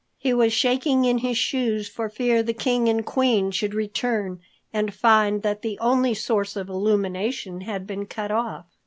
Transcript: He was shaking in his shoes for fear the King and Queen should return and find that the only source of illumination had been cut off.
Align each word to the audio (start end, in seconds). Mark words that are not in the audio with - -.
He 0.17 0.33
was 0.33 0.51
shaking 0.51 1.05
in 1.05 1.19
his 1.19 1.37
shoes 1.37 1.87
for 1.87 2.09
fear 2.09 2.41
the 2.41 2.55
King 2.55 2.89
and 2.89 3.05
Queen 3.05 3.51
should 3.51 3.75
return 3.75 4.39
and 4.73 4.91
find 4.95 5.43
that 5.43 5.61
the 5.61 5.77
only 5.77 6.15
source 6.15 6.55
of 6.55 6.69
illumination 6.69 7.61
had 7.61 7.85
been 7.85 8.07
cut 8.07 8.31
off. 8.31 8.65